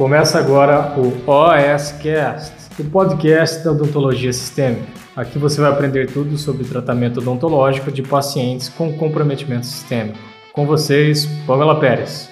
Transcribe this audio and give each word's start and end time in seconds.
Começa 0.00 0.38
agora 0.38 0.98
o 0.98 1.30
OSCast, 1.30 2.54
o 2.80 2.90
podcast 2.90 3.62
da 3.62 3.72
odontologia 3.72 4.32
sistêmica. 4.32 4.86
Aqui 5.14 5.38
você 5.38 5.60
vai 5.60 5.70
aprender 5.70 6.10
tudo 6.10 6.38
sobre 6.38 6.64
tratamento 6.64 7.20
odontológico 7.20 7.92
de 7.92 8.02
pacientes 8.02 8.70
com 8.70 8.96
comprometimento 8.96 9.66
sistêmico. 9.66 10.18
Com 10.54 10.64
vocês, 10.64 11.26
Pamela 11.46 11.78
Pérez. 11.78 12.30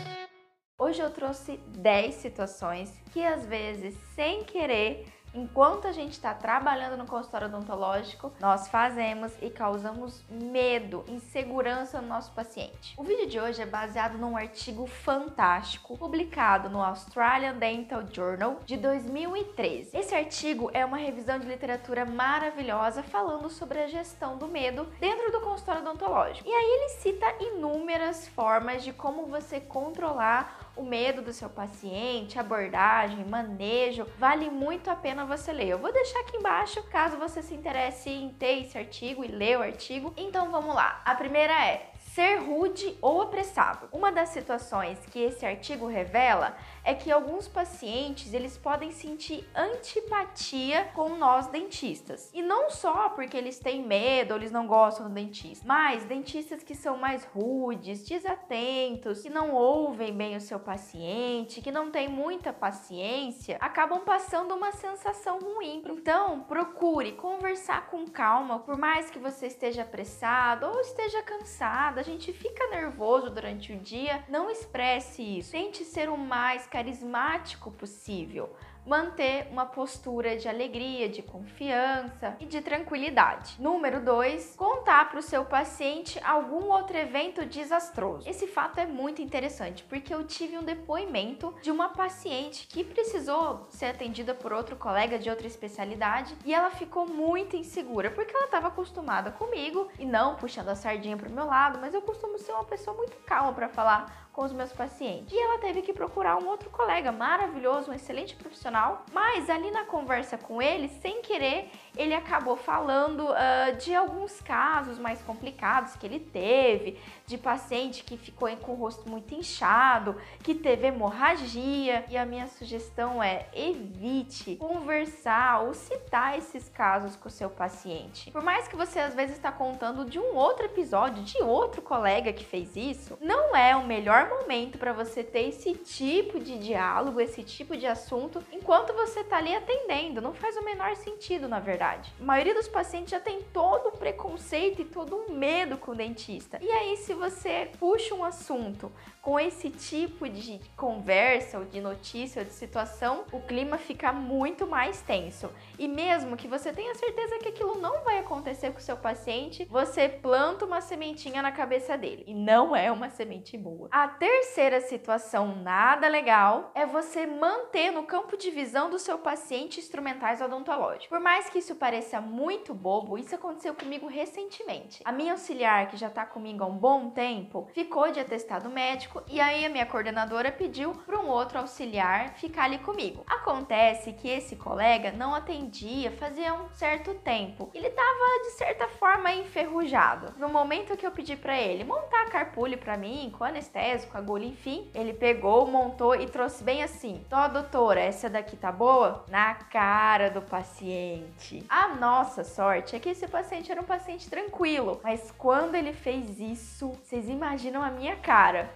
Hoje 0.81 1.03
eu 1.03 1.11
trouxe 1.11 1.61
10 1.77 2.15
situações 2.15 2.91
que 3.13 3.23
às 3.23 3.45
vezes, 3.45 3.95
sem 4.17 4.45
querer, 4.45 5.05
Enquanto 5.35 5.87
a 5.87 5.93
gente 5.93 6.13
está 6.13 6.33
trabalhando 6.33 6.97
no 6.97 7.07
consultório 7.07 7.49
odontológico, 7.49 8.33
nós 8.41 8.69
fazemos 8.69 9.33
e 9.43 9.51
causamos 9.51 10.25
medo, 10.31 11.05
insegurança 11.09 12.01
no 12.01 12.09
nosso 12.09 12.33
paciente. 12.33 12.95
O 12.97 13.05
vídeo 13.05 13.27
de 13.27 13.39
hoje 13.39 13.63
é 13.63 13.67
baseado 13.67 14.17
num 14.17 14.37
artigo 14.37 14.87
fantástico 14.87 15.97
publicado 15.99 16.69
no 16.71 16.83
Australian 16.83 17.55
Dental 17.55 18.03
Journal 18.11 18.61
de 18.65 18.77
2013. 18.77 19.97
Esse 19.97 20.15
artigo 20.15 20.71
é 20.73 20.85
uma 20.85 20.97
revisão 20.97 21.39
de 21.39 21.47
literatura 21.47 22.05
maravilhosa 22.05 23.03
falando 23.03 23.51
sobre 23.51 23.81
a 23.81 23.87
gestão 23.87 24.39
do 24.39 24.49
medo 24.49 24.85
dentro 24.99 25.31
do 25.31 25.41
consultório 25.41 25.83
odontológico. 25.83 26.49
E 26.49 26.53
aí 26.53 26.65
ele 26.65 26.89
cita 27.01 27.27
inúmeras 27.41 28.29
formas 28.29 28.83
de 28.83 28.93
como 28.93 29.27
você 29.27 29.61
controlar 29.61 30.68
o 30.79 30.85
medo 30.85 31.21
do 31.21 31.33
seu 31.33 31.51
paciente, 31.51 32.39
abordagem, 32.39 33.25
manejo, 33.25 34.07
vale 34.17 34.49
muito 34.49 34.89
a 34.89 34.95
pena 34.95 35.27
você 35.27 35.53
ler. 35.53 35.71
Eu 35.71 35.79
vou 35.79 35.93
deixar 35.93 36.21
aqui 36.21 36.37
embaixo 36.37 36.81
caso 36.85 37.17
você 37.17 37.43
se 37.43 37.53
interesse 37.53 38.09
em 38.09 38.29
ter 38.31 38.61
esse 38.61 38.79
artigo 38.79 39.25
e 39.25 39.29
ler 39.29 39.59
o 39.59 39.63
artigo. 39.63 40.15
Então 40.17 40.53
vamos 40.53 40.73
lá. 40.73 41.03
A 41.05 41.17
primeira 41.17 41.53
é 41.67 41.91
ser 42.15 42.37
rude 42.37 42.97
ou 43.03 43.23
apressado. 43.23 43.89
Uma 43.93 44.13
das 44.13 44.29
situações 44.29 44.99
que 45.11 45.19
esse 45.19 45.45
artigo 45.45 45.89
revela 45.89 46.57
é 46.85 46.95
que 46.95 47.11
alguns 47.11 47.49
pacientes 47.49 48.33
eles 48.33 48.57
podem 48.57 48.91
sentir 48.91 49.49
antipatia 49.55 50.85
com 50.95 51.11
nós 51.17 51.47
dentistas. 51.49 52.31
E 52.33 52.43
não 52.43 52.71
só 52.71 53.11
porque 53.11 53.37
eles 53.37 53.59
têm 53.59 53.83
medo 53.83 54.33
ou 54.33 54.39
eles 54.39 54.53
não 54.53 54.67
gostam 54.67 55.09
do 55.09 55.15
dentista, 55.15 55.67
mas 55.67 56.05
dentistas 56.05 56.63
que 56.63 56.75
são 56.75 56.97
mais 56.97 57.25
rudes, 57.25 58.07
desatentos, 58.07 59.23
que 59.23 59.31
não 59.31 59.53
ouvem 59.53 60.13
bem 60.13 60.37
o 60.37 60.41
seu 60.41 60.59
paciente, 60.61 61.61
que 61.61 61.73
não 61.73 61.91
têm 61.91 62.09
muita 62.09 62.53
paciência, 62.53 63.57
acabam 63.61 64.01
passando 64.01 64.55
uma 64.55 64.73
sensação 64.73 65.39
ruim. 65.39 65.83
Então, 65.87 66.41
procure 66.41 67.13
conversar 67.13 67.89
com 67.89 68.07
calma, 68.07 68.59
por 68.61 68.77
mais 68.77 69.11
que 69.11 69.19
você 69.19 69.47
esteja 69.47 69.83
apressado 69.83 70.67
ou 70.67 70.81
esteja 70.81 71.23
cansado, 71.23 71.99
a 71.99 72.03
gente 72.03 72.33
fica 72.33 72.69
nervoso 72.69 73.31
durante 73.31 73.73
o 73.73 73.79
dia, 73.79 74.25
não 74.29 74.51
expresse 74.51 75.23
isso. 75.39 75.53
Tente 75.53 75.85
ser 75.85 76.09
o 76.09 76.17
mais 76.17 76.67
carismático 76.69 77.71
possível 77.73 78.55
manter 78.89 79.47
uma 79.51 79.67
postura 79.67 80.37
de 80.37 80.49
alegria, 80.49 81.09
de 81.11 81.23
confiança 81.23 82.37
e 82.41 82.47
de 82.47 82.63
tranquilidade. 82.63 83.57
Número 83.59 84.01
2, 84.01 84.55
contar 84.57 85.11
para 85.11 85.19
o 85.19 85.23
seu 85.23 85.45
paciente 85.45 86.19
algum 86.25 86.71
outro 86.71 86.97
evento 86.97 87.45
desastroso. 87.45 88.27
Esse 88.29 88.47
fato 88.47 88.81
é 88.81 88.87
muito 88.87 89.21
interessante 89.21 89.85
porque 89.85 90.13
eu 90.13 90.25
tive 90.25 90.57
um 90.57 90.63
depoimento 90.63 91.55
de 91.61 91.71
uma 91.71 91.91
paciente 91.91 92.67
que 92.67 92.83
precisou 92.83 93.67
ser 93.69 93.87
atendida 93.87 94.35
por 94.35 94.55
outro 94.55 94.75
colega 94.75 95.19
de 95.19 95.29
outra 95.29 95.47
especialidade 95.47 96.35
e 96.47 96.55
ela 96.55 96.71
ficou 96.71 97.07
muito 97.07 97.57
insegura 97.57 98.11
porque 98.11 98.35
ela 98.35 98.47
estava 98.47 98.69
acostumada 98.69 99.31
comigo 99.31 99.89
e 99.99 100.07
não 100.07 100.37
puxando 100.37 100.71
a 100.71 100.75
sardinha 100.75 101.17
para 101.17 101.29
o 101.29 101.33
meu 101.33 101.45
lado, 101.45 101.79
mas 101.79 101.93
eu 101.93 102.01
costumo 102.01 102.39
ser 102.39 102.53
uma 102.53 102.65
pessoa 102.65 102.97
muito 102.97 103.19
calma 103.27 103.53
para 103.53 103.69
falar 103.69 104.28
com 104.39 104.45
os 104.45 104.53
meus 104.53 104.73
pacientes. 104.73 105.33
E 105.33 105.37
ela 105.37 105.59
teve 105.59 105.83
que 105.83 105.93
procurar 105.93 106.37
um 106.41 106.47
outro 106.47 106.71
colega 106.71 107.11
maravilhoso, 107.11 107.91
um 107.91 107.95
excelente 107.95 108.37
profissional, 108.37 109.05
mas 109.13 109.51
ali 109.51 109.69
na 109.73 109.85
conversa 109.85 110.39
com 110.39 110.63
ele, 110.63 110.87
sem 111.03 111.21
querer, 111.23 111.69
ele 111.97 112.15
acabou 112.15 112.55
falando 112.55 113.25
uh, 113.31 113.77
de 113.79 113.93
alguns 113.97 114.41
casos 114.41 114.97
mais 114.97 115.21
complicados 115.23 115.97
que 115.97 116.07
ele 116.07 116.21
teve, 116.21 117.01
de 117.27 117.37
paciente 117.37 118.05
que 118.05 118.17
ficou 118.17 118.49
com 118.59 118.73
o 118.73 118.75
rosto 118.77 119.11
muito 119.11 119.35
inchado, 119.35 120.15
que 120.45 120.55
teve 120.55 120.87
hemorragia. 120.87 122.05
E 122.09 122.17
a 122.17 122.25
minha 122.25 122.47
sugestão 122.47 123.21
é 123.21 123.49
evite 123.53 124.55
conversar 124.55 125.65
ou 125.65 125.75
citar 125.75 126.39
esses 126.39 126.69
casos 126.69 127.17
com 127.17 127.27
o 127.27 127.33
seu 127.33 127.51
paciente. 127.51 128.31
Por 128.31 128.45
mais 128.45 128.69
que 128.69 128.77
você 128.77 129.01
às 129.01 129.17
vezes 129.17 129.35
está 129.35 129.51
contando 129.51 130.05
de 130.05 130.21
um 130.21 130.37
outro 130.37 130.65
episódio, 130.65 131.25
de 131.25 131.43
outro 131.43 131.83
colega 131.83 132.33
que 132.33 132.45
fez 132.45 132.77
isso, 132.77 133.19
não 133.21 133.57
é 133.57 133.75
o 133.75 133.85
melhor 133.85 134.28
momento 134.29 134.79
para 134.79 134.93
você 134.93 135.23
ter 135.25 135.49
esse 135.49 135.75
tipo 135.75 136.39
de 136.39 136.59
diálogo, 136.59 137.21
esse 137.21 137.43
tipo 137.43 137.77
de 137.77 137.87
assunto, 137.87 138.43
enquanto 138.53 138.93
você 138.93 139.21
está 139.21 139.39
ali 139.39 139.55
atendendo. 139.55 140.21
Não 140.21 140.35
faz 140.35 140.57
o 140.57 140.65
menor 140.65 140.95
sentido, 140.97 141.49
na 141.49 141.61
verdade. 141.61 142.13
A 142.21 142.25
maioria 142.25 142.55
dos 142.55 142.69
pacientes 142.69 143.11
já 143.11 143.21
tem 143.21 143.43
todo 143.53 143.89
o 143.89 143.93
preconceito 143.93 144.83
e 144.83 144.85
todo 144.85 145.17
o 145.17 145.33
medo 145.33 145.79
com 145.79 145.93
o 145.93 145.95
dentista. 145.95 146.59
E 146.61 146.71
aí, 146.71 146.97
se 146.97 147.15
você 147.15 147.71
puxa 147.79 148.15
um 148.15 148.25
assunto 148.25 148.93
com 149.23 149.39
esse 149.39 149.69
tipo 149.69 150.29
de 150.29 150.61
conversa 150.77 151.59
ou 151.59 151.65
de 151.65 151.81
notícia 151.81 152.41
ou 152.41 152.47
de 152.47 152.53
situação, 152.53 153.25
o 153.33 153.41
clima 153.41 153.77
fica 153.77 154.13
muito 154.13 154.67
mais 154.67 155.03
tenso. 155.03 155.51
E 155.79 155.87
mesmo 155.87 156.37
que 156.37 156.49
você 156.49 156.73
tenha 156.73 156.95
certeza 156.95 157.39
que 157.39 157.49
aquilo 157.49 157.79
não 157.79 158.03
vai 158.05 158.19
acontecer 158.19 158.71
com 158.73 158.79
o 158.79 158.83
seu 158.83 158.97
paciente, 158.97 159.67
você 159.67 160.09
planta 160.09 160.65
uma 160.65 160.81
sementinha 160.81 161.43
na 161.43 161.53
cabeça 161.53 161.97
dele. 161.97 162.25
E 162.27 162.35
não 162.35 162.75
é 162.75 162.91
uma 162.91 163.11
semente 163.11 163.57
boa. 163.57 163.89
A 163.91 164.09
terceira 164.19 164.81
situação 164.81 165.55
nada 165.63 166.09
legal 166.09 166.73
é 166.75 166.85
você 166.85 167.25
manter 167.25 167.93
no 167.93 168.03
campo 168.03 168.37
de 168.37 168.51
visão 168.51 168.91
do 168.91 168.99
seu 168.99 169.17
paciente 169.17 169.79
instrumentais 169.79 170.41
odontológicos. 170.41 171.07
Por 171.07 171.21
mais 171.21 171.49
que 171.49 171.61
isso 171.61 171.77
pareça 171.77 172.21
muito 172.21 172.75
bobo, 172.75 173.17
isso 173.17 173.35
aconteceu 173.35 173.75
comigo 173.75 174.09
recentemente. 174.09 175.03
A 175.05 175.13
minha 175.13 175.33
auxiliar, 175.33 175.89
que 175.89 175.97
já 175.97 176.09
está 176.09 176.27
comigo 176.27 176.65
há 176.65 176.67
um 176.67 176.77
bom 176.77 177.11
tempo, 177.11 177.69
ficou 177.73 178.11
de 178.11 178.19
atestado 178.19 178.69
médico 178.69 179.23
e 179.29 179.41
aí 179.41 179.65
a 179.65 179.69
minha 179.69 179.87
coordenadora 179.87 180.51
pediu 180.51 180.93
para 181.07 181.21
um 181.21 181.29
outro 181.29 181.59
auxiliar 181.59 182.35
ficar 182.35 182.65
ali 182.65 182.79
comigo. 182.79 183.23
Acontece 183.27 184.13
que 184.15 184.29
esse 184.29 184.57
colega 184.57 185.13
não 185.13 185.35
atendia 185.35 186.11
fazia 186.13 186.53
um 186.55 186.69
certo 186.71 187.15
tempo. 187.15 187.71
Ele 187.73 187.87
estava 187.87 188.43
de 188.43 188.51
certa 188.53 188.89
forma 188.89 189.33
enferrujado. 189.33 190.35
No 190.37 190.49
momento 190.49 190.97
que 190.97 191.07
eu 191.07 191.13
pedi 191.13 191.37
para 191.37 191.61
ele 191.61 191.85
montar 191.85 192.29
carpule 192.31 192.77
para 192.77 192.97
mim, 192.97 193.33
com 193.37 193.45
anestésico, 193.45 194.08
agulha, 194.17 194.47
enfim, 194.47 194.91
ele 194.95 195.13
pegou, 195.13 195.67
montou 195.67 196.15
e 196.15 196.27
trouxe 196.27 196.65
bem 196.65 196.83
assim: 196.83 197.25
"Ó, 197.31 197.49
doutora, 197.49 198.01
essa 198.01 198.29
daqui 198.29 198.57
tá 198.57 198.73
boa?" 198.73 199.25
Na 199.29 199.55
cara 199.55 200.31
do 200.31 200.43
paciente. 200.43 201.65
A 201.69 201.89
nossa 201.95 202.45
sorte 202.45 202.97
é 202.97 202.99
que 203.01 203.11
esse 203.11 203.27
paciente 203.27 203.71
era 203.71 203.81
um 203.81 203.85
paciente 203.85 204.29
tranquilo, 204.31 205.01
mas 205.03 205.33
quando 205.37 205.75
ele 205.75 205.93
fez 205.93 206.41
isso, 206.41 206.89
vocês 207.03 207.29
imaginam 207.29 207.83
a 207.83 207.91
minha 207.91 208.17
cara? 208.17 208.71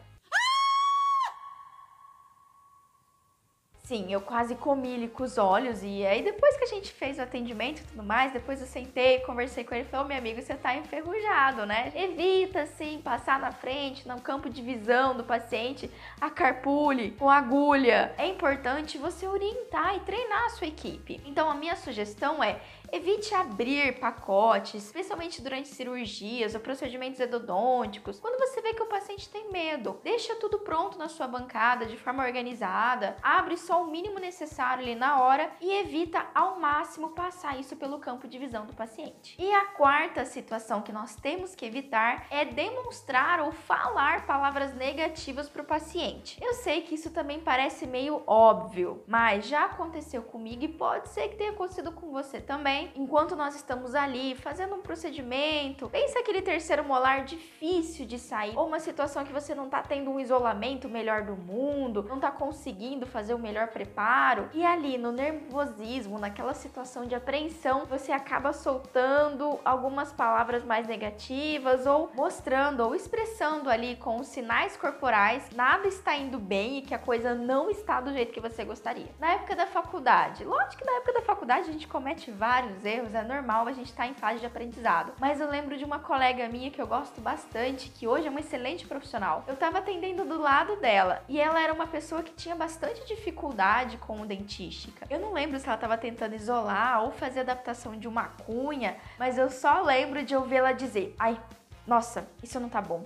Sim, 3.92 4.10
eu 4.10 4.22
quase 4.22 4.54
comi 4.54 4.88
ele 4.88 5.06
com 5.06 5.22
os 5.22 5.36
olhos. 5.36 5.82
E 5.82 6.06
aí, 6.06 6.22
depois 6.22 6.56
que 6.56 6.64
a 6.64 6.66
gente 6.66 6.90
fez 6.90 7.18
o 7.18 7.20
atendimento 7.20 7.80
e 7.80 7.84
tudo 7.84 8.02
mais, 8.02 8.32
depois 8.32 8.58
eu 8.58 8.66
sentei, 8.66 9.18
conversei 9.18 9.64
com 9.64 9.74
ele 9.74 9.84
falei: 9.84 10.06
Ô, 10.06 10.08
meu 10.08 10.16
amigo, 10.16 10.40
você 10.40 10.54
tá 10.54 10.74
enferrujado, 10.74 11.66
né? 11.66 11.92
Evita, 11.94 12.62
assim, 12.62 13.02
passar 13.04 13.38
na 13.38 13.52
frente, 13.52 14.08
no 14.08 14.18
campo 14.18 14.48
de 14.48 14.62
visão 14.62 15.14
do 15.14 15.24
paciente, 15.24 15.90
a 16.18 16.30
carpule 16.30 17.10
com 17.18 17.28
agulha. 17.28 18.14
É 18.16 18.26
importante 18.26 18.96
você 18.96 19.26
orientar 19.28 19.94
e 19.94 20.00
treinar 20.00 20.46
a 20.46 20.48
sua 20.48 20.68
equipe. 20.68 21.20
Então, 21.26 21.50
a 21.50 21.54
minha 21.54 21.76
sugestão 21.76 22.42
é 22.42 22.60
Evite 22.92 23.34
abrir 23.34 23.98
pacotes, 23.98 24.84
especialmente 24.84 25.40
durante 25.40 25.68
cirurgias 25.68 26.54
ou 26.54 26.60
procedimentos 26.60 27.18
endodônticos, 27.18 28.20
quando 28.20 28.38
você 28.38 28.60
vê 28.60 28.74
que 28.74 28.82
o 28.82 28.86
paciente 28.86 29.30
tem 29.30 29.50
medo. 29.50 29.98
Deixa 30.04 30.36
tudo 30.36 30.58
pronto 30.58 30.98
na 30.98 31.08
sua 31.08 31.26
bancada 31.26 31.86
de 31.86 31.96
forma 31.96 32.22
organizada, 32.22 33.16
abre 33.22 33.56
só 33.56 33.82
o 33.82 33.90
mínimo 33.90 34.18
necessário 34.18 34.82
ali 34.82 34.94
na 34.94 35.22
hora 35.22 35.50
e 35.58 35.72
evita 35.72 36.26
ao 36.34 36.60
máximo 36.60 37.14
passar 37.14 37.58
isso 37.58 37.76
pelo 37.76 37.98
campo 37.98 38.28
de 38.28 38.38
visão 38.38 38.66
do 38.66 38.74
paciente. 38.74 39.36
E 39.38 39.50
a 39.50 39.64
quarta 39.68 40.26
situação 40.26 40.82
que 40.82 40.92
nós 40.92 41.16
temos 41.16 41.54
que 41.54 41.64
evitar 41.64 42.26
é 42.28 42.44
demonstrar 42.44 43.40
ou 43.40 43.52
falar 43.52 44.26
palavras 44.26 44.74
negativas 44.74 45.48
para 45.48 45.62
o 45.62 45.66
paciente. 45.66 46.38
Eu 46.42 46.52
sei 46.52 46.82
que 46.82 46.96
isso 46.96 47.10
também 47.10 47.40
parece 47.40 47.86
meio 47.86 48.22
óbvio, 48.26 49.02
mas 49.06 49.46
já 49.46 49.64
aconteceu 49.64 50.22
comigo 50.22 50.62
e 50.62 50.68
pode 50.68 51.08
ser 51.08 51.28
que 51.28 51.36
tenha 51.36 51.52
acontecido 51.52 51.90
com 51.90 52.10
você 52.10 52.38
também 52.38 52.81
enquanto 52.94 53.36
nós 53.36 53.54
estamos 53.54 53.94
ali 53.94 54.34
fazendo 54.34 54.74
um 54.74 54.80
procedimento, 54.80 55.88
pensa 55.90 56.18
aquele 56.18 56.42
terceiro 56.42 56.84
molar 56.84 57.24
difícil 57.24 58.06
de 58.06 58.18
sair, 58.18 58.56
ou 58.56 58.66
uma 58.66 58.80
situação 58.80 59.24
que 59.24 59.32
você 59.32 59.54
não 59.54 59.68
tá 59.68 59.82
tendo 59.82 60.10
um 60.10 60.18
isolamento 60.18 60.88
melhor 60.88 61.22
do 61.22 61.36
mundo, 61.36 62.04
não 62.08 62.18
tá 62.18 62.30
conseguindo 62.30 63.06
fazer 63.06 63.34
o 63.34 63.38
melhor 63.38 63.68
preparo, 63.68 64.48
e 64.52 64.64
ali 64.64 64.98
no 64.98 65.12
nervosismo, 65.12 66.18
naquela 66.18 66.54
situação 66.54 67.06
de 67.06 67.14
apreensão, 67.14 67.86
você 67.86 68.12
acaba 68.12 68.52
soltando 68.52 69.58
algumas 69.64 70.12
palavras 70.12 70.64
mais 70.64 70.86
negativas 70.86 71.86
ou 71.86 72.10
mostrando 72.14 72.80
ou 72.80 72.94
expressando 72.94 73.70
ali 73.70 73.96
com 73.96 74.16
os 74.16 74.26
sinais 74.26 74.76
corporais 74.76 75.48
nada 75.54 75.86
está 75.88 76.16
indo 76.16 76.38
bem 76.38 76.78
e 76.78 76.82
que 76.82 76.94
a 76.94 76.98
coisa 76.98 77.34
não 77.34 77.70
está 77.70 78.00
do 78.00 78.12
jeito 78.12 78.32
que 78.32 78.40
você 78.40 78.64
gostaria. 78.64 79.08
Na 79.18 79.32
época 79.32 79.54
da 79.54 79.66
faculdade, 79.66 80.44
lógico 80.44 80.78
que 80.78 80.84
na 80.84 80.96
época 80.96 81.12
da 81.14 81.22
faculdade 81.22 81.68
a 81.68 81.72
gente 81.72 81.88
comete 81.88 82.30
vários 82.30 82.71
erros, 82.84 83.14
é 83.14 83.22
normal, 83.22 83.66
a 83.66 83.72
gente 83.72 83.90
está 83.90 84.06
em 84.06 84.14
fase 84.14 84.40
de 84.40 84.46
aprendizado. 84.46 85.12
Mas 85.18 85.40
eu 85.40 85.48
lembro 85.48 85.76
de 85.76 85.84
uma 85.84 85.98
colega 85.98 86.48
minha 86.48 86.70
que 86.70 86.80
eu 86.80 86.86
gosto 86.86 87.20
bastante, 87.20 87.88
que 87.90 88.06
hoje 88.06 88.26
é 88.26 88.30
uma 88.30 88.40
excelente 88.40 88.86
profissional. 88.86 89.44
Eu 89.46 89.54
estava 89.54 89.78
atendendo 89.78 90.24
do 90.24 90.40
lado 90.40 90.76
dela 90.76 91.22
e 91.28 91.40
ela 91.40 91.60
era 91.60 91.72
uma 91.72 91.86
pessoa 91.86 92.22
que 92.22 92.32
tinha 92.32 92.54
bastante 92.54 93.06
dificuldade 93.06 93.96
com 93.98 94.20
o 94.20 94.26
dentística. 94.26 95.06
Eu 95.10 95.20
não 95.20 95.32
lembro 95.32 95.58
se 95.58 95.66
ela 95.66 95.74
estava 95.74 95.98
tentando 95.98 96.34
isolar 96.34 97.02
ou 97.04 97.10
fazer 97.10 97.40
adaptação 97.40 97.96
de 97.96 98.08
uma 98.08 98.24
cunha, 98.44 98.96
mas 99.18 99.38
eu 99.38 99.50
só 99.50 99.82
lembro 99.82 100.24
de 100.24 100.34
ouvi-la 100.34 100.72
dizer: 100.72 101.14
"Ai, 101.18 101.40
nossa, 101.86 102.26
isso 102.42 102.60
não 102.60 102.68
tá 102.68 102.80
bom. 102.80 103.02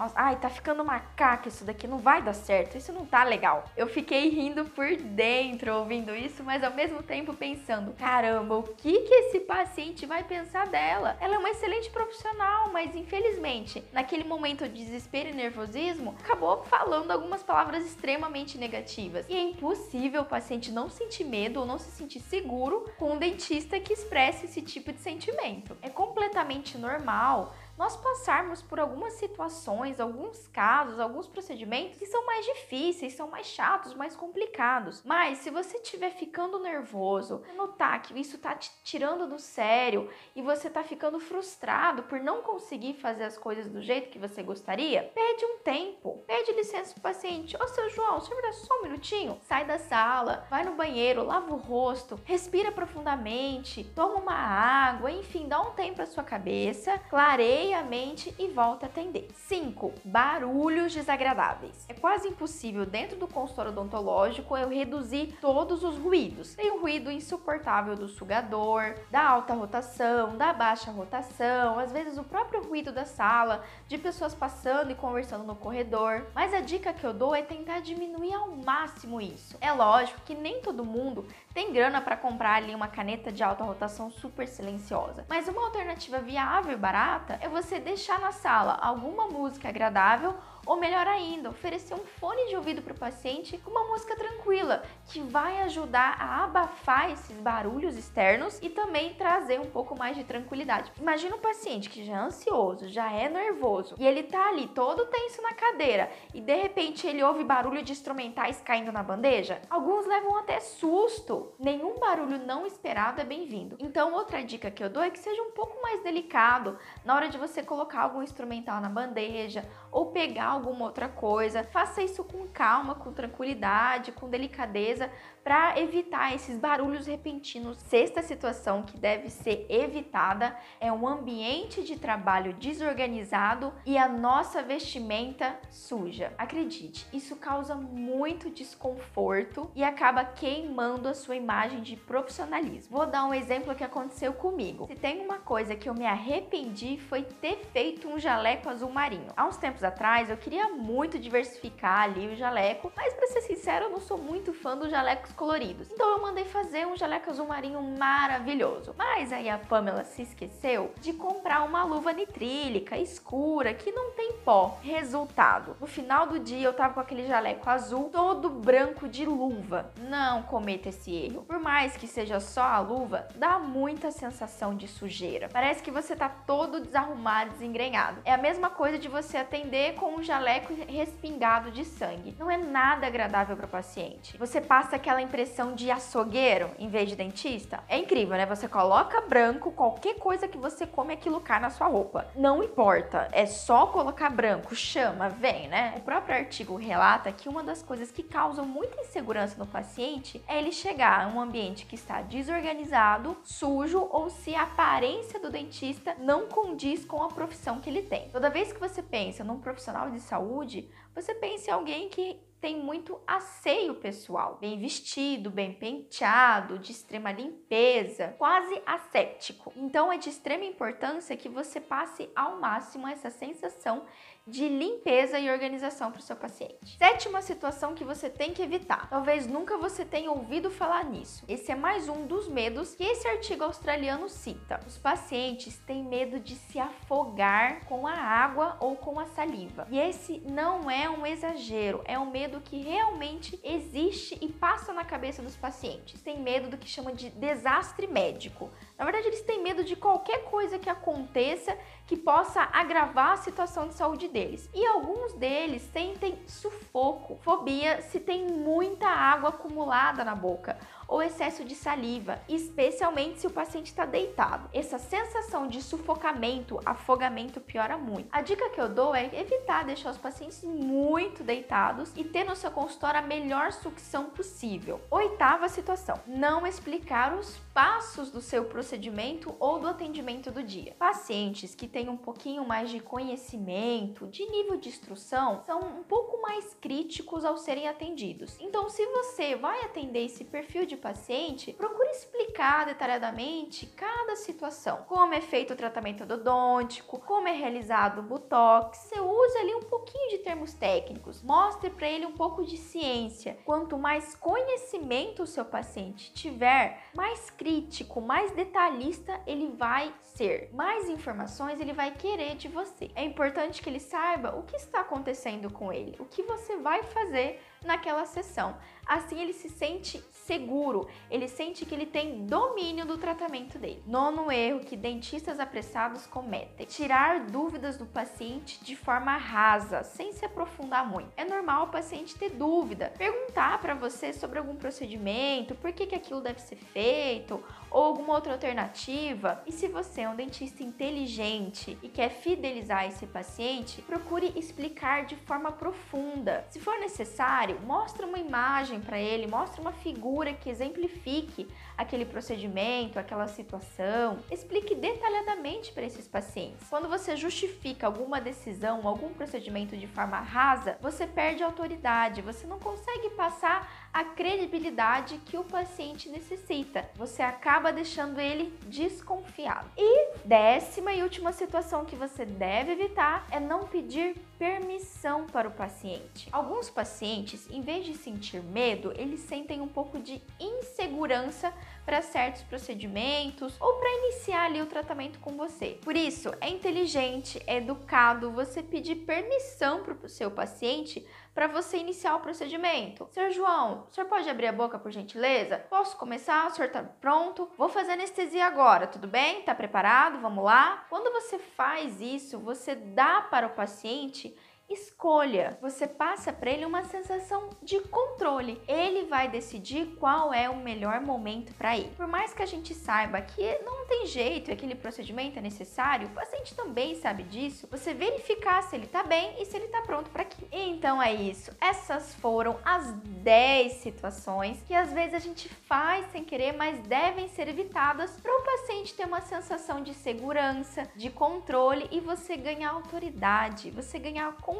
Nossa, 0.00 0.14
ai, 0.16 0.36
tá 0.36 0.48
ficando 0.48 0.82
macaco 0.82 1.46
isso 1.46 1.62
daqui, 1.62 1.86
não 1.86 1.98
vai 1.98 2.22
dar 2.22 2.32
certo, 2.32 2.78
isso 2.78 2.90
não 2.90 3.04
tá 3.04 3.22
legal. 3.22 3.66
Eu 3.76 3.86
fiquei 3.86 4.30
rindo 4.30 4.64
por 4.64 4.96
dentro 4.96 5.74
ouvindo 5.74 6.16
isso, 6.16 6.42
mas 6.42 6.64
ao 6.64 6.72
mesmo 6.72 7.02
tempo 7.02 7.34
pensando, 7.34 7.92
caramba, 7.92 8.56
o 8.56 8.62
que 8.62 9.00
que 9.00 9.12
esse 9.12 9.40
paciente 9.40 10.06
vai 10.06 10.24
pensar 10.24 10.68
dela? 10.68 11.18
Ela 11.20 11.34
é 11.34 11.38
uma 11.38 11.50
excelente 11.50 11.90
profissional, 11.90 12.70
mas 12.72 12.96
infelizmente, 12.96 13.84
naquele 13.92 14.24
momento 14.24 14.66
de 14.66 14.72
desespero 14.72 15.28
e 15.28 15.34
nervosismo, 15.34 16.14
acabou 16.24 16.64
falando 16.64 17.10
algumas 17.10 17.42
palavras 17.42 17.84
extremamente 17.84 18.56
negativas. 18.56 19.26
E 19.28 19.36
é 19.36 19.42
impossível 19.42 20.22
o 20.22 20.24
paciente 20.24 20.72
não 20.72 20.88
sentir 20.88 21.24
medo 21.24 21.60
ou 21.60 21.66
não 21.66 21.78
se 21.78 21.90
sentir 21.90 22.20
seguro 22.20 22.90
com 22.96 23.12
um 23.12 23.18
dentista 23.18 23.78
que 23.78 23.92
expresse 23.92 24.46
esse 24.46 24.62
tipo 24.62 24.94
de 24.94 25.00
sentimento. 25.00 25.76
É 25.82 25.90
completamente 25.90 26.78
normal 26.78 27.54
nós 27.80 27.96
passarmos 27.96 28.60
por 28.60 28.78
algumas 28.78 29.14
situações, 29.14 29.98
alguns 29.98 30.46
casos, 30.48 31.00
alguns 31.00 31.26
procedimentos 31.26 31.98
que 31.98 32.04
são 32.04 32.26
mais 32.26 32.44
difíceis, 32.44 33.14
são 33.14 33.30
mais 33.30 33.46
chatos, 33.46 33.94
mais 33.94 34.14
complicados. 34.14 35.02
Mas 35.02 35.38
se 35.38 35.48
você 35.48 35.78
estiver 35.78 36.10
ficando 36.10 36.58
nervoso, 36.58 37.42
notar 37.56 38.02
que 38.02 38.20
isso 38.20 38.36
está 38.36 38.54
te 38.54 38.70
tirando 38.84 39.26
do 39.26 39.38
sério 39.38 40.10
e 40.36 40.42
você 40.42 40.68
está 40.68 40.84
ficando 40.84 41.18
frustrado 41.18 42.02
por 42.02 42.20
não 42.20 42.42
conseguir 42.42 43.00
fazer 43.00 43.24
as 43.24 43.38
coisas 43.38 43.66
do 43.66 43.80
jeito 43.80 44.10
que 44.10 44.18
você 44.18 44.42
gostaria, 44.42 45.10
pede 45.14 45.46
um 45.46 45.60
tempo, 45.60 46.22
pede 46.26 46.52
licença 46.52 46.92
pro 46.92 47.04
paciente. 47.04 47.56
Ô 47.56 47.66
seu 47.66 47.88
João, 47.88 48.18
o 48.18 48.20
senhor 48.20 48.42
dá 48.42 48.52
só 48.52 48.78
um 48.78 48.82
minutinho? 48.82 49.38
Sai 49.40 49.64
da 49.64 49.78
sala, 49.78 50.46
vai 50.50 50.64
no 50.64 50.74
banheiro, 50.74 51.24
lava 51.24 51.50
o 51.54 51.56
rosto, 51.56 52.20
respira 52.26 52.70
profundamente, 52.70 53.84
toma 53.94 54.16
uma 54.16 54.36
água, 54.36 55.10
enfim, 55.10 55.48
dá 55.48 55.62
um 55.62 55.70
tempo 55.70 56.02
à 56.02 56.06
sua 56.06 56.22
cabeça, 56.22 56.98
clareia 57.08 57.69
a 57.72 57.82
mente 57.82 58.34
e 58.38 58.48
volta 58.48 58.86
a 58.86 58.88
atender. 58.88 59.28
5. 59.34 59.92
Barulhos 60.04 60.94
desagradáveis. 60.94 61.84
É 61.88 61.94
quase 61.94 62.28
impossível 62.28 62.86
dentro 62.86 63.16
do 63.16 63.26
consultório 63.26 63.72
odontológico 63.72 64.56
eu 64.56 64.68
reduzir 64.68 65.38
todos 65.40 65.82
os 65.82 65.96
ruídos. 65.96 66.54
Tem 66.54 66.70
o 66.70 66.80
ruído 66.80 67.10
insuportável 67.10 67.96
do 67.96 68.08
sugador, 68.08 68.94
da 69.10 69.26
alta 69.26 69.54
rotação, 69.54 70.36
da 70.36 70.52
baixa 70.52 70.90
rotação, 70.90 71.78
às 71.78 71.92
vezes 71.92 72.18
o 72.18 72.24
próprio 72.24 72.62
ruído 72.62 72.92
da 72.92 73.04
sala, 73.04 73.64
de 73.88 73.98
pessoas 73.98 74.34
passando 74.34 74.90
e 74.90 74.94
conversando 74.94 75.44
no 75.44 75.56
corredor. 75.56 76.26
Mas 76.34 76.54
a 76.54 76.60
dica 76.60 76.92
que 76.92 77.04
eu 77.04 77.12
dou 77.12 77.34
é 77.34 77.42
tentar 77.42 77.80
diminuir 77.80 78.34
ao 78.34 78.48
máximo 78.50 79.20
isso. 79.20 79.56
É 79.60 79.72
lógico 79.72 80.20
que 80.24 80.34
nem 80.34 80.60
todo 80.60 80.84
mundo 80.84 81.26
tem 81.52 81.72
grana 81.72 82.00
para 82.00 82.16
comprar 82.16 82.54
ali 82.54 82.74
uma 82.74 82.86
caneta 82.86 83.32
de 83.32 83.42
alta 83.42 83.64
rotação 83.64 84.10
super 84.10 84.46
silenciosa, 84.46 85.24
mas 85.28 85.48
uma 85.48 85.64
alternativa 85.64 86.18
viável 86.18 86.72
e 86.72 86.76
barata 86.76 87.38
é 87.40 87.48
você 87.48 87.78
deixar 87.80 88.20
na 88.20 88.30
sala 88.30 88.74
alguma 88.80 89.26
música 89.26 89.68
agradável 89.68 90.34
ou 90.66 90.76
melhor 90.76 91.06
ainda, 91.06 91.50
oferecer 91.50 91.94
um 91.94 92.04
fone 92.18 92.48
de 92.48 92.56
ouvido 92.56 92.82
para 92.82 92.92
o 92.92 92.98
paciente 92.98 93.58
com 93.58 93.70
uma 93.70 93.84
música 93.84 94.16
tranquila, 94.16 94.82
que 95.06 95.20
vai 95.20 95.62
ajudar 95.62 96.16
a 96.20 96.44
abafar 96.44 97.10
esses 97.10 97.36
barulhos 97.38 97.96
externos 97.96 98.58
e 98.62 98.68
também 98.68 99.14
trazer 99.14 99.60
um 99.60 99.70
pouco 99.70 99.98
mais 99.98 100.16
de 100.16 100.24
tranquilidade. 100.24 100.92
Imagina 101.00 101.36
um 101.36 101.40
paciente 101.40 101.88
que 101.88 102.04
já 102.04 102.14
é 102.14 102.16
ansioso, 102.16 102.88
já 102.88 103.10
é 103.12 103.28
nervoso 103.28 103.94
e 103.98 104.06
ele 104.06 104.22
tá 104.24 104.48
ali 104.48 104.68
todo 104.68 105.06
tenso 105.06 105.42
na 105.42 105.54
cadeira 105.54 106.10
e 106.34 106.40
de 106.40 106.54
repente 106.54 107.06
ele 107.06 107.22
ouve 107.22 107.44
barulho 107.44 107.82
de 107.82 107.92
instrumentais 107.92 108.60
caindo 108.60 108.92
na 108.92 109.02
bandeja. 109.02 109.60
Alguns 109.68 110.06
levam 110.06 110.36
até 110.36 110.60
susto. 110.60 111.52
Nenhum 111.58 111.98
barulho 111.98 112.38
não 112.38 112.66
esperado 112.66 113.20
é 113.20 113.24
bem-vindo. 113.24 113.76
Então, 113.78 114.12
outra 114.14 114.42
dica 114.42 114.70
que 114.70 114.82
eu 114.82 114.90
dou 114.90 115.02
é 115.02 115.10
que 115.10 115.18
seja 115.18 115.42
um 115.42 115.52
pouco 115.52 115.80
mais 115.82 116.02
delicado 116.02 116.78
na 117.04 117.14
hora 117.14 117.28
de 117.28 117.38
você 117.38 117.62
colocar 117.62 118.02
algum 118.02 118.22
instrumental 118.22 118.80
na 118.80 118.88
bandeja 118.88 119.68
ou 119.90 120.06
pegar 120.06 120.49
alguma 120.50 120.84
outra 120.84 121.08
coisa. 121.08 121.64
Faça 121.64 122.02
isso 122.02 122.24
com 122.24 122.46
calma, 122.48 122.94
com 122.94 123.12
tranquilidade, 123.12 124.12
com 124.12 124.28
delicadeza, 124.28 125.10
para 125.42 125.78
evitar 125.80 126.34
esses 126.34 126.58
barulhos 126.58 127.06
repentinos. 127.06 127.78
Sexta 127.78 128.22
situação 128.22 128.82
que 128.82 128.96
deve 128.96 129.30
ser 129.30 129.66
evitada 129.68 130.56
é 130.78 130.92
um 130.92 131.08
ambiente 131.08 131.82
de 131.82 131.98
trabalho 131.98 132.52
desorganizado 132.54 133.72
e 133.86 133.96
a 133.96 134.08
nossa 134.08 134.62
vestimenta 134.62 135.58
suja. 135.70 136.32
Acredite, 136.36 137.06
isso 137.12 137.36
causa 137.36 137.74
muito 137.74 138.50
desconforto 138.50 139.70
e 139.74 139.82
acaba 139.82 140.24
queimando 140.24 141.08
a 141.08 141.14
sua 141.14 141.36
imagem 141.36 141.80
de 141.80 141.96
profissionalismo. 141.96 142.96
Vou 142.96 143.06
dar 143.06 143.24
um 143.24 143.34
exemplo 143.34 143.74
que 143.74 143.84
aconteceu 143.84 144.32
comigo. 144.32 144.86
Se 144.86 144.94
tem 144.94 145.20
uma 145.20 145.38
coisa 145.38 145.74
que 145.74 145.88
eu 145.88 145.94
me 145.94 146.06
arrependi 146.06 146.98
foi 147.08 147.22
ter 147.22 147.56
feito 147.72 148.08
um 148.08 148.18
jaleco 148.18 148.68
azul 148.68 148.90
marinho. 148.90 149.32
Há 149.36 149.46
uns 149.46 149.56
tempos 149.56 149.82
atrás 149.82 150.28
eu 150.28 150.36
queria 150.40 150.68
muito 150.68 151.18
diversificar 151.18 152.02
ali 152.02 152.28
o 152.28 152.36
jaleco, 152.36 152.92
mas 152.96 153.14
para 153.14 153.26
ser 153.28 153.42
sincero, 153.42 153.86
eu 153.86 153.90
não 153.90 154.00
sou 154.00 154.18
muito 154.18 154.52
fã 154.52 154.76
dos 154.76 154.90
jalecos 154.90 155.32
coloridos. 155.32 155.90
Então 155.90 156.10
eu 156.10 156.22
mandei 156.22 156.44
fazer 156.44 156.86
um 156.86 156.96
jaleco 156.96 157.30
azul 157.30 157.46
marinho 157.46 157.82
maravilhoso. 157.82 158.94
Mas 158.96 159.32
aí 159.32 159.48
a 159.48 159.58
Pamela 159.58 160.04
se 160.04 160.22
esqueceu 160.22 160.92
de 161.00 161.12
comprar 161.12 161.62
uma 161.62 161.84
luva 161.84 162.12
nitrílica 162.12 162.96
escura 162.96 163.74
que 163.74 163.92
não 163.92 164.12
tem 164.12 164.32
pó. 164.44 164.78
Resultado, 164.82 165.76
no 165.80 165.86
final 165.86 166.26
do 166.26 166.38
dia 166.38 166.66
eu 166.66 166.72
tava 166.72 166.94
com 166.94 167.00
aquele 167.00 167.26
jaleco 167.26 167.68
azul 167.68 168.08
todo 168.10 168.48
branco 168.48 169.08
de 169.08 169.24
luva. 169.24 169.92
Não 169.98 170.42
cometa 170.42 170.88
esse 170.88 171.14
erro. 171.14 171.44
Por 171.44 171.58
mais 171.58 171.96
que 171.96 172.06
seja 172.06 172.40
só 172.40 172.62
a 172.62 172.80
luva, 172.80 173.28
dá 173.36 173.58
muita 173.58 174.10
sensação 174.10 174.74
de 174.74 174.88
sujeira. 174.88 175.48
Parece 175.52 175.82
que 175.82 175.90
você 175.90 176.16
tá 176.16 176.28
todo 176.28 176.80
desarrumado, 176.80 177.50
desengrenhado. 177.50 178.20
É 178.24 178.32
a 178.32 178.38
mesma 178.38 178.70
coisa 178.70 178.98
de 178.98 179.08
você 179.08 179.36
atender 179.36 179.94
com 179.94 180.14
um 180.14 180.22
jaleco 180.30 180.72
respingado 180.86 181.72
de 181.72 181.84
sangue. 181.84 182.36
Não 182.38 182.48
é 182.48 182.56
nada 182.56 183.04
agradável 183.04 183.56
para 183.56 183.66
o 183.66 183.68
paciente. 183.68 184.38
Você 184.38 184.60
passa 184.60 184.94
aquela 184.94 185.20
impressão 185.20 185.74
de 185.74 185.90
açougueiro 185.90 186.70
em 186.78 186.88
vez 186.88 187.08
de 187.08 187.16
dentista. 187.16 187.82
É 187.88 187.98
incrível, 187.98 188.36
né? 188.36 188.46
Você 188.46 188.68
coloca 188.68 189.22
branco, 189.22 189.72
qualquer 189.72 190.14
coisa 190.20 190.46
que 190.46 190.56
você 190.56 190.86
come 190.86 191.12
aquilo 191.12 191.40
cai 191.40 191.58
na 191.58 191.68
sua 191.68 191.88
roupa. 191.88 192.28
Não 192.36 192.62
importa, 192.62 193.28
é 193.32 193.44
só 193.44 193.86
colocar 193.86 194.30
branco, 194.30 194.72
chama, 194.72 195.28
vem, 195.28 195.66
né? 195.66 195.94
O 195.96 196.02
próprio 196.02 196.36
artigo 196.36 196.76
relata 196.76 197.32
que 197.32 197.48
uma 197.48 197.64
das 197.64 197.82
coisas 197.82 198.12
que 198.12 198.22
causam 198.22 198.64
muita 198.64 199.00
insegurança 199.00 199.58
no 199.58 199.66
paciente 199.66 200.40
é 200.46 200.58
ele 200.58 200.70
chegar 200.70 201.24
a 201.24 201.26
um 201.26 201.40
ambiente 201.40 201.84
que 201.86 201.96
está 201.96 202.22
desorganizado, 202.22 203.36
sujo 203.42 204.06
ou 204.08 204.30
se 204.30 204.54
a 204.54 204.62
aparência 204.62 205.40
do 205.40 205.50
dentista 205.50 206.14
não 206.20 206.46
condiz 206.46 207.04
com 207.04 207.20
a 207.20 207.28
profissão 207.28 207.80
que 207.80 207.90
ele 207.90 208.02
tem. 208.02 208.28
Toda 208.28 208.48
vez 208.48 208.72
que 208.72 208.78
você 208.78 209.02
pensa 209.02 209.42
num 209.42 209.58
profissional 209.58 210.08
de 210.08 210.19
saúde, 210.20 210.88
você 211.14 211.34
pensa 211.34 211.70
em 211.70 211.74
alguém 211.74 212.08
que 212.08 212.40
tem 212.60 212.76
muito 212.76 213.18
asseio 213.26 213.94
pessoal, 213.94 214.58
bem 214.60 214.78
vestido, 214.78 215.50
bem 215.50 215.72
penteado, 215.72 216.78
de 216.78 216.92
extrema 216.92 217.32
limpeza, 217.32 218.34
quase 218.36 218.82
ascético. 218.84 219.72
Então 219.74 220.12
é 220.12 220.18
de 220.18 220.28
extrema 220.28 220.64
importância 220.64 221.36
que 221.36 221.48
você 221.48 221.80
passe 221.80 222.28
ao 222.36 222.60
máximo 222.60 223.08
essa 223.08 223.30
sensação 223.30 224.04
de 224.46 224.68
limpeza 224.68 225.38
e 225.38 225.50
organização 225.50 226.10
para 226.10 226.18
o 226.18 226.22
seu 226.22 226.36
paciente. 226.36 226.98
Sétima 226.98 227.40
situação 227.40 227.94
que 227.94 228.04
você 228.04 228.28
tem 228.28 228.52
que 228.52 228.62
evitar. 228.62 229.08
Talvez 229.08 229.46
nunca 229.46 229.78
você 229.78 230.04
tenha 230.04 230.30
ouvido 230.30 230.70
falar 230.70 231.04
nisso. 231.04 231.44
Esse 231.48 231.70
é 231.70 231.74
mais 231.74 232.08
um 232.08 232.26
dos 232.26 232.48
medos 232.48 232.94
que 232.94 233.04
esse 233.04 233.28
artigo 233.28 233.64
australiano 233.64 234.28
cita. 234.28 234.80
Os 234.86 234.98
pacientes 234.98 235.78
têm 235.78 236.02
medo 236.02 236.40
de 236.40 236.56
se 236.56 236.78
afogar 236.78 237.84
com 237.86 238.06
a 238.06 238.14
água 238.14 238.76
ou 238.80 238.96
com 238.96 239.20
a 239.20 239.26
saliva. 239.26 239.86
E 239.90 239.98
esse 239.98 240.40
não 240.40 240.90
é 240.90 241.08
um 241.10 241.26
exagero, 241.26 242.02
é 242.04 242.18
um 242.18 242.30
medo 242.30 242.60
que 242.60 242.80
realmente 242.80 243.58
existe 243.62 244.38
e 244.40 244.48
passa 244.48 244.92
na 244.92 245.04
cabeça 245.04 245.42
dos 245.42 245.56
pacientes. 245.56 246.20
Tem 246.22 246.40
medo 246.40 246.68
do 246.68 246.78
que 246.78 246.88
chama 246.88 247.12
de 247.12 247.30
desastre 247.30 248.06
médico. 248.06 248.70
Na 248.98 249.04
verdade, 249.04 249.26
eles 249.26 249.42
têm 249.42 249.62
medo 249.62 249.84
de 249.84 249.96
qualquer 249.96 250.44
coisa 250.44 250.78
que 250.78 250.88
aconteça 250.88 251.76
que 252.06 252.16
possa 252.16 252.68
agravar 252.72 253.32
a 253.32 253.36
situação 253.36 253.88
de 253.88 253.94
saúde 253.94 254.28
deles. 254.28 254.68
E 254.74 254.86
alguns 254.86 255.34
deles 255.34 255.82
sentem 255.92 256.38
sufoco, 256.46 257.38
fobia 257.42 258.00
se 258.02 258.20
tem 258.20 258.46
muita 258.46 259.06
água 259.08 259.50
acumulada 259.50 260.24
na 260.24 260.34
boca 260.34 260.78
ou 261.10 261.20
excesso 261.20 261.64
de 261.64 261.74
saliva, 261.74 262.40
especialmente 262.48 263.40
se 263.40 263.46
o 263.46 263.50
paciente 263.50 263.86
está 263.86 264.06
deitado. 264.06 264.70
Essa 264.72 264.96
sensação 264.96 265.66
de 265.66 265.82
sufocamento, 265.82 266.80
afogamento 266.86 267.60
piora 267.60 267.98
muito. 267.98 268.28
A 268.30 268.40
dica 268.40 268.70
que 268.70 268.80
eu 268.80 268.88
dou 268.88 269.12
é 269.12 269.26
evitar 269.34 269.84
deixar 269.84 270.10
os 270.10 270.18
pacientes 270.18 270.62
muito 270.62 271.42
deitados 271.42 272.12
e 272.16 272.22
ter 272.22 272.44
no 272.44 272.54
seu 272.54 272.70
consultório 272.70 273.18
a 273.18 273.22
melhor 273.22 273.72
sucção 273.72 274.26
possível. 274.30 275.00
Oitava 275.10 275.68
situação: 275.68 276.16
não 276.26 276.64
explicar 276.64 277.36
os 277.36 277.56
passos 277.74 278.30
do 278.30 278.40
seu 278.40 278.66
procedimento 278.66 279.54
ou 279.58 279.80
do 279.80 279.88
atendimento 279.88 280.52
do 280.52 280.62
dia. 280.62 280.94
Pacientes 280.96 281.74
que 281.74 281.88
têm 281.88 282.08
um 282.08 282.16
pouquinho 282.16 282.64
mais 282.64 282.88
de 282.88 283.00
conhecimento, 283.00 284.28
de 284.28 284.46
nível 284.46 284.76
de 284.76 284.88
instrução, 284.88 285.62
são 285.66 285.80
um 285.80 286.04
pouco 286.04 286.40
mais 286.40 286.72
críticos 286.74 287.44
ao 287.44 287.56
serem 287.56 287.88
atendidos. 287.88 288.56
Então, 288.60 288.88
se 288.88 289.04
você 289.06 289.56
vai 289.56 289.80
atender 289.82 290.26
esse 290.26 290.44
perfil 290.44 290.86
de 290.86 290.99
paciente, 291.00 291.72
procure 291.72 292.10
explicar 292.10 292.86
detalhadamente 292.86 293.86
cada 293.86 294.36
situação. 294.36 295.04
Como 295.08 295.34
é 295.34 295.40
feito 295.40 295.72
o 295.72 295.76
tratamento 295.76 296.22
endodôntico, 296.22 297.18
como 297.20 297.48
é 297.48 297.52
realizado 297.52 298.20
o 298.20 298.22
botox. 298.22 298.98
Você 298.98 299.20
use 299.20 299.58
ali 299.58 299.74
um 299.74 299.82
pouquinho 299.82 300.30
de 300.30 300.38
termos 300.38 300.74
técnicos. 300.74 301.42
Mostre 301.42 301.90
para 301.90 302.08
ele 302.08 302.26
um 302.26 302.32
pouco 302.32 302.64
de 302.64 302.76
ciência. 302.76 303.58
Quanto 303.64 303.98
mais 303.98 304.34
conhecimento 304.34 305.42
o 305.42 305.46
seu 305.46 305.64
paciente 305.64 306.32
tiver, 306.32 307.04
mais 307.14 307.50
crítico, 307.50 308.20
mais 308.20 308.52
detalhista 308.52 309.40
ele 309.46 309.68
vai 309.68 310.12
ser. 310.20 310.70
Mais 310.72 311.08
informações 311.08 311.80
ele 311.80 311.92
vai 311.92 312.12
querer 312.12 312.56
de 312.56 312.68
você. 312.68 313.10
É 313.14 313.24
importante 313.24 313.82
que 313.82 313.88
ele 313.88 314.00
saiba 314.00 314.56
o 314.56 314.62
que 314.62 314.76
está 314.76 315.00
acontecendo 315.00 315.70
com 315.70 315.92
ele, 315.92 316.16
o 316.18 316.24
que 316.24 316.42
você 316.42 316.76
vai 316.76 317.02
fazer 317.02 317.62
naquela 317.84 318.26
sessão. 318.26 318.76
Assim 319.06 319.40
ele 319.40 319.52
se 319.52 319.68
sente 319.68 320.18
seguro, 320.50 321.06
ele 321.30 321.46
sente 321.46 321.86
que 321.86 321.94
ele 321.94 322.06
tem 322.06 322.44
domínio 322.44 323.06
do 323.06 323.16
tratamento 323.16 323.78
dele. 323.78 324.02
Nono 324.04 324.50
erro 324.50 324.80
que 324.80 324.96
dentistas 324.96 325.60
apressados 325.60 326.26
cometem: 326.26 326.84
tirar 326.86 327.46
dúvidas 327.46 327.96
do 327.96 328.04
paciente 328.04 328.82
de 328.82 328.96
forma 328.96 329.36
rasa, 329.36 330.02
sem 330.02 330.32
se 330.32 330.44
aprofundar 330.44 331.08
muito. 331.08 331.30
É 331.36 331.44
normal 331.44 331.84
o 331.84 331.90
paciente 331.90 332.34
ter 332.34 332.50
dúvida, 332.50 333.12
perguntar 333.16 333.80
para 333.80 333.94
você 333.94 334.32
sobre 334.32 334.58
algum 334.58 334.74
procedimento, 334.74 335.76
por 335.76 335.92
que, 335.92 336.06
que 336.06 336.16
aquilo 336.16 336.40
deve 336.40 336.60
ser 336.60 336.76
feito, 336.76 337.62
ou 337.90 338.02
alguma 338.02 338.34
outra 338.34 338.52
alternativa. 338.52 339.62
E 339.66 339.72
se 339.72 339.88
você 339.88 340.22
é 340.22 340.28
um 340.28 340.36
dentista 340.36 340.82
inteligente 340.82 341.98
e 342.02 342.08
quer 342.08 342.30
fidelizar 342.30 343.06
esse 343.06 343.26
paciente, 343.26 344.02
procure 344.02 344.52
explicar 344.56 345.24
de 345.24 345.36
forma 345.36 345.72
profunda. 345.72 346.64
Se 346.70 346.78
for 346.78 346.98
necessário, 346.98 347.80
mostre 347.80 348.24
uma 348.24 348.38
imagem 348.38 349.00
para 349.00 349.18
ele, 349.18 349.46
mostre 349.46 349.80
uma 349.80 349.92
figura 349.92 350.52
que 350.52 350.70
exemplifique 350.70 351.68
aquele 351.96 352.24
procedimento, 352.24 353.18
aquela 353.18 353.48
situação. 353.48 354.38
Explique 354.50 354.94
detalhadamente 354.94 355.92
para 355.92 356.04
esses 356.04 356.26
pacientes. 356.26 356.88
Quando 356.88 357.08
você 357.08 357.36
justifica 357.36 358.06
alguma 358.06 358.40
decisão, 358.40 359.06
algum 359.06 359.30
procedimento 359.30 359.96
de 359.96 360.06
forma 360.06 360.38
rasa, 360.38 360.96
você 361.00 361.26
perde 361.26 361.62
autoridade, 361.62 362.42
você 362.42 362.66
não 362.66 362.78
consegue 362.78 363.30
passar 363.30 363.99
a 364.12 364.24
credibilidade 364.24 365.38
que 365.46 365.56
o 365.56 365.64
paciente 365.64 366.28
necessita. 366.28 367.08
Você 367.14 367.42
acaba 367.42 367.92
deixando 367.92 368.40
ele 368.40 368.72
desconfiado. 368.86 369.88
E 369.96 370.36
décima 370.44 371.12
e 371.12 371.22
última 371.22 371.52
situação 371.52 372.04
que 372.04 372.16
você 372.16 372.44
deve 372.44 372.92
evitar 372.92 373.46
é 373.50 373.60
não 373.60 373.86
pedir 373.86 374.36
permissão 374.58 375.46
para 375.46 375.68
o 375.68 375.72
paciente. 375.72 376.48
Alguns 376.52 376.90
pacientes, 376.90 377.68
em 377.70 377.80
vez 377.80 378.04
de 378.04 378.14
sentir 378.14 378.62
medo, 378.62 379.12
eles 379.16 379.40
sentem 379.40 379.80
um 379.80 379.88
pouco 379.88 380.18
de 380.18 380.42
insegurança 380.58 381.72
para 382.04 382.20
certos 382.20 382.62
procedimentos 382.62 383.76
ou 383.80 383.94
para 383.94 384.18
iniciar 384.18 384.66
ali 384.66 384.82
o 384.82 384.86
tratamento 384.86 385.38
com 385.38 385.52
você. 385.56 385.98
Por 386.02 386.16
isso, 386.16 386.52
é 386.60 386.68
inteligente, 386.68 387.62
é 387.66 387.76
educado 387.76 388.50
você 388.50 388.82
pedir 388.82 389.16
permissão 389.16 390.02
para 390.02 390.14
o 390.14 390.28
seu 390.28 390.50
paciente 390.50 391.24
para 391.54 391.66
você 391.66 391.98
iniciar 391.98 392.36
o 392.36 392.40
procedimento. 392.40 393.28
Sr. 393.32 393.50
João, 393.50 394.06
o 394.08 394.14
senhor 394.14 394.28
pode 394.28 394.48
abrir 394.48 394.68
a 394.68 394.72
boca 394.72 394.98
por 394.98 395.10
gentileza? 395.10 395.78
Posso 395.90 396.16
começar? 396.16 396.66
O 396.66 396.70
senhor 396.70 396.86
está 396.86 397.02
pronto? 397.02 397.68
Vou 397.76 397.88
fazer 397.88 398.12
anestesia 398.12 398.66
agora, 398.66 399.06
tudo 399.06 399.26
bem? 399.26 399.62
Tá 399.62 399.74
preparado? 399.74 400.40
Vamos 400.40 400.64
lá? 400.64 401.06
Quando 401.08 401.32
você 401.32 401.58
faz 401.58 402.20
isso, 402.20 402.58
você 402.58 402.94
dá 402.94 403.42
para 403.42 403.66
o 403.66 403.74
paciente 403.74 404.56
escolha. 404.90 405.78
Você 405.80 406.06
passa 406.06 406.52
para 406.52 406.70
ele 406.70 406.84
uma 406.84 407.04
sensação 407.04 407.70
de 407.82 408.00
controle. 408.00 408.80
Ele 408.88 409.24
vai 409.26 409.48
decidir 409.48 410.16
qual 410.18 410.52
é 410.52 410.68
o 410.68 410.76
melhor 410.76 411.20
momento 411.20 411.72
para 411.74 411.96
ir. 411.96 412.08
Por 412.16 412.26
mais 412.26 412.52
que 412.52 412.62
a 412.62 412.66
gente 412.66 412.92
saiba 412.92 413.40
que 413.40 413.78
não 413.84 414.06
tem 414.06 414.26
jeito, 414.26 414.72
aquele 414.72 414.94
procedimento 414.94 415.58
é 415.58 415.62
necessário, 415.62 416.26
o 416.26 416.32
paciente 416.32 416.74
também 416.74 417.14
sabe 417.14 417.44
disso. 417.44 417.86
Você 417.90 418.12
verificar 418.12 418.82
se 418.82 418.96
ele 418.96 419.04
está 419.04 419.22
bem 419.22 419.54
e 419.60 419.64
se 419.64 419.76
ele 419.76 419.86
está 419.86 420.02
pronto 420.02 420.30
para 420.30 420.42
aquilo. 420.42 420.68
Então 420.72 421.22
é 421.22 421.32
isso. 421.32 421.70
Essas 421.80 422.34
foram 422.34 422.78
as 422.84 423.12
10 423.12 423.92
situações 423.92 424.82
que 424.86 424.94
às 424.94 425.12
vezes 425.12 425.34
a 425.34 425.38
gente 425.38 425.68
faz 425.68 426.26
sem 426.32 426.44
querer, 426.44 426.72
mas 426.72 426.98
devem 427.02 427.48
ser 427.48 427.68
evitadas 427.68 428.32
para 428.40 428.52
o 428.52 428.62
paciente 428.62 429.14
ter 429.14 429.26
uma 429.26 429.40
sensação 429.40 430.02
de 430.02 430.12
segurança, 430.14 431.08
de 431.14 431.30
controle 431.30 432.08
e 432.10 432.18
você 432.18 432.56
ganhar 432.56 432.90
autoridade, 432.90 433.90
você 433.90 434.18
ganhar 434.18 434.50
confiança 434.56 434.79